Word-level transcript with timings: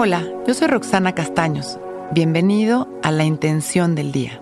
Hola, 0.00 0.24
yo 0.46 0.54
soy 0.54 0.68
Roxana 0.68 1.12
Castaños. 1.12 1.76
Bienvenido 2.12 2.88
a 3.02 3.10
La 3.10 3.24
Intención 3.24 3.96
del 3.96 4.12
Día, 4.12 4.40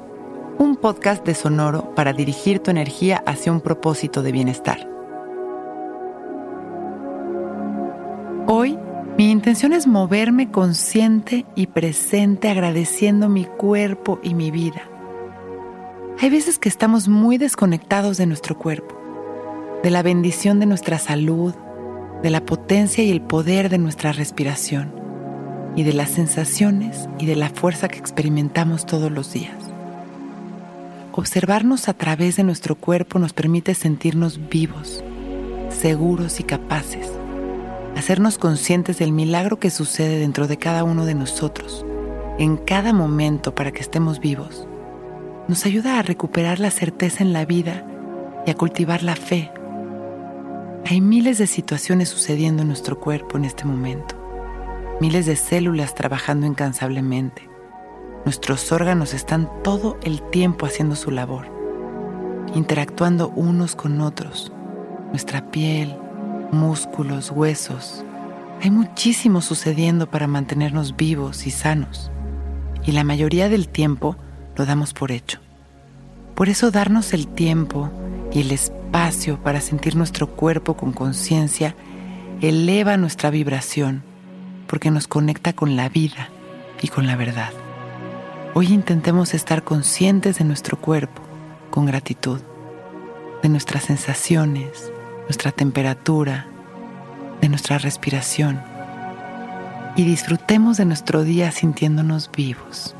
un 0.58 0.76
podcast 0.76 1.24
de 1.24 1.34
Sonoro 1.34 1.94
para 1.94 2.12
dirigir 2.12 2.58
tu 2.58 2.70
energía 2.70 3.22
hacia 3.24 3.52
un 3.52 3.62
propósito 3.62 4.22
de 4.22 4.32
bienestar. 4.32 4.86
Hoy, 8.46 8.78
mi 9.16 9.30
intención 9.30 9.72
es 9.72 9.86
moverme 9.86 10.50
consciente 10.50 11.46
y 11.54 11.68
presente 11.68 12.50
agradeciendo 12.50 13.30
mi 13.30 13.46
cuerpo 13.46 14.20
y 14.22 14.34
mi 14.34 14.50
vida. 14.50 14.82
Hay 16.20 16.28
veces 16.28 16.58
que 16.58 16.68
estamos 16.68 17.08
muy 17.08 17.38
desconectados 17.38 18.18
de 18.18 18.26
nuestro 18.26 18.58
cuerpo, 18.58 18.94
de 19.82 19.88
la 19.88 20.02
bendición 20.02 20.60
de 20.60 20.66
nuestra 20.66 20.98
salud, 20.98 21.54
de 22.22 22.28
la 22.28 22.44
potencia 22.44 23.02
y 23.02 23.10
el 23.10 23.22
poder 23.22 23.70
de 23.70 23.78
nuestra 23.78 24.12
respiración 24.12 25.05
y 25.76 25.84
de 25.84 25.92
las 25.92 26.10
sensaciones 26.10 27.08
y 27.18 27.26
de 27.26 27.36
la 27.36 27.50
fuerza 27.50 27.86
que 27.88 27.98
experimentamos 27.98 28.86
todos 28.86 29.12
los 29.12 29.32
días. 29.32 29.54
Observarnos 31.12 31.88
a 31.88 31.94
través 31.94 32.36
de 32.36 32.42
nuestro 32.42 32.74
cuerpo 32.74 33.18
nos 33.18 33.32
permite 33.32 33.74
sentirnos 33.74 34.48
vivos, 34.48 35.04
seguros 35.70 36.40
y 36.40 36.42
capaces, 36.42 37.08
hacernos 37.96 38.38
conscientes 38.38 38.98
del 38.98 39.12
milagro 39.12 39.60
que 39.60 39.70
sucede 39.70 40.18
dentro 40.18 40.48
de 40.48 40.56
cada 40.56 40.82
uno 40.82 41.04
de 41.04 41.14
nosotros, 41.14 41.86
en 42.38 42.56
cada 42.56 42.92
momento 42.92 43.54
para 43.54 43.70
que 43.70 43.80
estemos 43.80 44.18
vivos. 44.18 44.66
Nos 45.46 45.64
ayuda 45.64 45.98
a 45.98 46.02
recuperar 46.02 46.58
la 46.58 46.72
certeza 46.72 47.22
en 47.22 47.32
la 47.32 47.44
vida 47.44 47.86
y 48.46 48.50
a 48.50 48.54
cultivar 48.54 49.04
la 49.04 49.14
fe 49.14 49.52
hay 50.88 51.00
miles 51.00 51.38
de 51.38 51.48
situaciones 51.48 52.08
sucediendo 52.10 52.62
en 52.62 52.68
nuestro 52.68 53.00
cuerpo 53.00 53.36
en 53.36 53.44
este 53.44 53.64
momento, 53.64 54.15
miles 55.00 55.26
de 55.26 55.36
células 55.36 55.94
trabajando 55.94 56.46
incansablemente. 56.46 57.48
Nuestros 58.24 58.72
órganos 58.72 59.14
están 59.14 59.50
todo 59.62 59.98
el 60.02 60.22
tiempo 60.30 60.66
haciendo 60.66 60.96
su 60.96 61.10
labor, 61.10 61.46
interactuando 62.54 63.28
unos 63.28 63.76
con 63.76 64.00
otros. 64.00 64.52
Nuestra 65.10 65.50
piel, 65.50 65.96
músculos, 66.50 67.30
huesos. 67.30 68.04
Hay 68.62 68.70
muchísimo 68.70 69.42
sucediendo 69.42 70.10
para 70.10 70.26
mantenernos 70.26 70.96
vivos 70.96 71.46
y 71.46 71.50
sanos. 71.50 72.10
Y 72.84 72.92
la 72.92 73.04
mayoría 73.04 73.48
del 73.48 73.68
tiempo 73.68 74.16
lo 74.56 74.64
damos 74.64 74.94
por 74.94 75.12
hecho. 75.12 75.40
Por 76.34 76.48
eso 76.48 76.70
darnos 76.70 77.12
el 77.12 77.28
tiempo 77.28 77.90
y 78.32 78.40
el 78.40 78.50
espacio 78.50 79.42
para 79.42 79.60
sentir 79.60 79.94
nuestro 79.94 80.28
cuerpo 80.28 80.74
con 80.74 80.92
conciencia 80.92 81.74
eleva 82.40 82.96
nuestra 82.96 83.30
vibración 83.30 84.02
porque 84.66 84.90
nos 84.90 85.08
conecta 85.08 85.52
con 85.52 85.76
la 85.76 85.88
vida 85.88 86.28
y 86.82 86.88
con 86.88 87.06
la 87.06 87.16
verdad. 87.16 87.50
Hoy 88.54 88.72
intentemos 88.72 89.34
estar 89.34 89.64
conscientes 89.64 90.38
de 90.38 90.44
nuestro 90.44 90.78
cuerpo 90.80 91.22
con 91.70 91.86
gratitud, 91.86 92.40
de 93.42 93.48
nuestras 93.48 93.84
sensaciones, 93.84 94.92
nuestra 95.22 95.52
temperatura, 95.52 96.46
de 97.40 97.48
nuestra 97.48 97.78
respiración 97.78 98.62
y 99.96 100.04
disfrutemos 100.04 100.76
de 100.76 100.84
nuestro 100.84 101.22
día 101.22 101.52
sintiéndonos 101.52 102.30
vivos. 102.30 102.94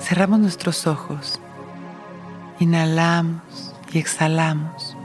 Cerramos 0.00 0.40
nuestros 0.40 0.86
ojos 0.86 1.40
Inhalamos 2.62 3.74
y 3.92 3.98
exhalamos, 3.98 4.96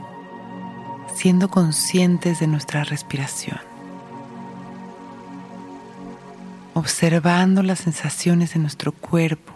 siendo 1.15 1.49
conscientes 1.49 2.39
de 2.39 2.45
nuestra 2.45 2.83
respiración, 2.83 3.59
observando 6.77 7.63
las 7.63 7.79
sensaciones 7.79 8.53
de 8.53 8.59
nuestro 8.59 8.91
cuerpo, 8.91 9.51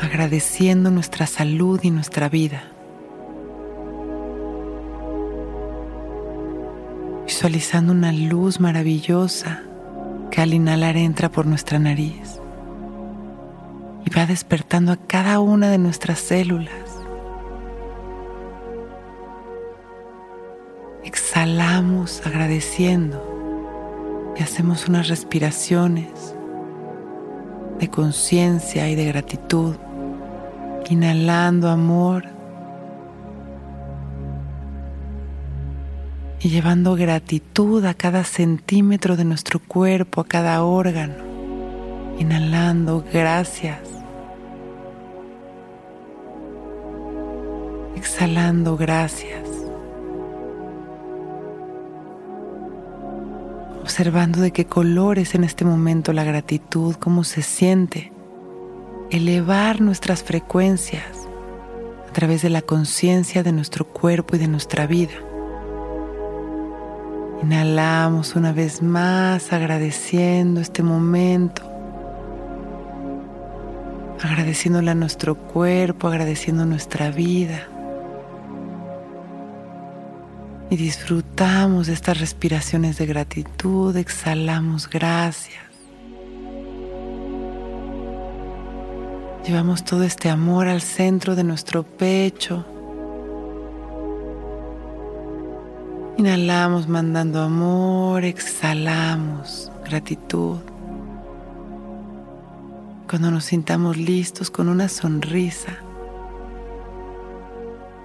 agradeciendo 0.00 0.90
nuestra 0.90 1.26
salud 1.26 1.80
y 1.82 1.90
nuestra 1.90 2.28
vida. 2.28 2.64
Visualizando 7.26 7.92
una 7.92 8.12
luz 8.12 8.60
maravillosa 8.60 9.62
que 10.30 10.42
al 10.42 10.52
inhalar 10.52 10.98
entra 10.98 11.30
por 11.30 11.46
nuestra 11.46 11.78
nariz 11.78 12.40
y 14.04 14.10
va 14.10 14.26
despertando 14.26 14.92
a 14.92 14.96
cada 14.96 15.40
una 15.40 15.70
de 15.70 15.78
nuestras 15.78 16.18
células. 16.18 16.89
Exhalamos 21.30 22.26
agradeciendo 22.26 24.34
y 24.36 24.42
hacemos 24.42 24.88
unas 24.88 25.06
respiraciones 25.06 26.34
de 27.78 27.88
conciencia 27.88 28.88
y 28.88 28.96
de 28.96 29.04
gratitud, 29.04 29.76
inhalando 30.88 31.68
amor 31.68 32.24
y 36.40 36.48
llevando 36.48 36.96
gratitud 36.96 37.84
a 37.84 37.94
cada 37.94 38.24
centímetro 38.24 39.16
de 39.16 39.24
nuestro 39.24 39.60
cuerpo, 39.60 40.22
a 40.22 40.26
cada 40.26 40.64
órgano. 40.64 41.14
Inhalando, 42.18 43.04
gracias. 43.12 43.78
Exhalando, 47.94 48.76
gracias. 48.76 49.59
Observando 53.90 54.40
de 54.40 54.52
qué 54.52 54.66
colores 54.66 55.34
en 55.34 55.42
este 55.42 55.64
momento 55.64 56.12
la 56.12 56.22
gratitud, 56.22 56.94
cómo 56.94 57.24
se 57.24 57.42
siente. 57.42 58.12
Elevar 59.10 59.80
nuestras 59.80 60.22
frecuencias 60.22 61.26
a 62.08 62.12
través 62.12 62.42
de 62.42 62.50
la 62.50 62.62
conciencia 62.62 63.42
de 63.42 63.50
nuestro 63.50 63.84
cuerpo 63.84 64.36
y 64.36 64.38
de 64.38 64.46
nuestra 64.46 64.86
vida. 64.86 65.14
Inhalamos 67.42 68.36
una 68.36 68.52
vez 68.52 68.80
más 68.80 69.52
agradeciendo 69.52 70.60
este 70.60 70.84
momento 70.84 71.62
agradeciéndole 74.22 74.92
a 74.92 74.94
nuestro 74.94 75.34
cuerpo, 75.34 76.06
agradeciendo 76.06 76.64
nuestra 76.64 77.10
vida. 77.10 77.66
Y 80.70 80.76
disfrutamos 80.76 81.88
de 81.88 81.94
estas 81.94 82.20
respiraciones 82.20 82.96
de 82.96 83.06
gratitud, 83.06 83.96
exhalamos 83.96 84.88
gracias. 84.88 85.64
Llevamos 89.44 89.84
todo 89.84 90.04
este 90.04 90.28
amor 90.30 90.68
al 90.68 90.80
centro 90.80 91.34
de 91.34 91.42
nuestro 91.42 91.82
pecho. 91.82 92.64
Inhalamos 96.18 96.86
mandando 96.86 97.42
amor, 97.42 98.24
exhalamos 98.24 99.72
gratitud. 99.84 100.58
Cuando 103.08 103.32
nos 103.32 103.46
sintamos 103.46 103.96
listos 103.96 104.52
con 104.52 104.68
una 104.68 104.88
sonrisa, 104.88 105.78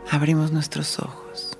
abrimos 0.10 0.52
nuestros 0.52 0.98
ojos. 0.98 1.60